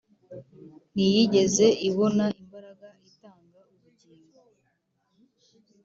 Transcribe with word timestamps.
ntiyigeze 0.93 1.67
ibona 1.87 2.25
imbaraga 2.41 2.87
itanga 3.09 3.59
ubugingo 3.73 4.39